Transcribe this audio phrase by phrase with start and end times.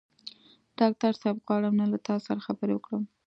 [0.79, 3.03] ډاکټر صاحب غواړم نن له تاسو سره خبرې وکړم.